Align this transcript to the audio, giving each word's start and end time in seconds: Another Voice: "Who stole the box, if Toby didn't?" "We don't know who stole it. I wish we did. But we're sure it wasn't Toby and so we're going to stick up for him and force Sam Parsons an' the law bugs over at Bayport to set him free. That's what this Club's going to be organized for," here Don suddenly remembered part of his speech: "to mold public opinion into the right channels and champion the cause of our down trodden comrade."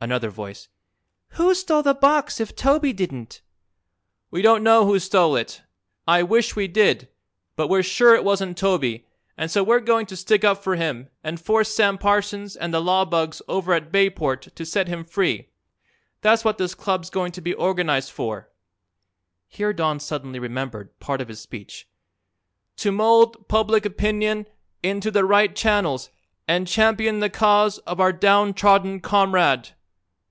Another 0.00 0.28
Voice: 0.28 0.68
"Who 1.28 1.54
stole 1.54 1.82
the 1.82 1.94
box, 1.94 2.38
if 2.38 2.54
Toby 2.54 2.92
didn't?" 2.92 3.40
"We 4.30 4.42
don't 4.42 4.62
know 4.62 4.84
who 4.84 4.98
stole 4.98 5.34
it. 5.34 5.62
I 6.06 6.22
wish 6.22 6.54
we 6.54 6.68
did. 6.68 7.08
But 7.56 7.68
we're 7.68 7.82
sure 7.82 8.14
it 8.14 8.22
wasn't 8.22 8.58
Toby 8.58 9.06
and 9.38 9.50
so 9.50 9.64
we're 9.64 9.80
going 9.80 10.04
to 10.06 10.14
stick 10.16 10.44
up 10.44 10.62
for 10.62 10.76
him 10.76 11.08
and 11.22 11.40
force 11.40 11.72
Sam 11.74 11.96
Parsons 11.96 12.54
an' 12.54 12.70
the 12.70 12.82
law 12.82 13.06
bugs 13.06 13.40
over 13.48 13.72
at 13.72 13.90
Bayport 13.90 14.54
to 14.54 14.66
set 14.66 14.88
him 14.88 15.06
free. 15.06 15.48
That's 16.20 16.44
what 16.44 16.58
this 16.58 16.74
Club's 16.74 17.08
going 17.08 17.32
to 17.32 17.40
be 17.40 17.54
organized 17.54 18.10
for," 18.10 18.50
here 19.48 19.72
Don 19.72 19.98
suddenly 20.00 20.38
remembered 20.38 21.00
part 21.00 21.22
of 21.22 21.28
his 21.28 21.40
speech: 21.40 21.88
"to 22.76 22.92
mold 22.92 23.48
public 23.48 23.86
opinion 23.86 24.48
into 24.82 25.10
the 25.10 25.24
right 25.24 25.56
channels 25.56 26.10
and 26.46 26.68
champion 26.68 27.20
the 27.20 27.30
cause 27.30 27.78
of 27.78 28.00
our 28.00 28.12
down 28.12 28.52
trodden 28.52 29.00
comrade." 29.00 29.70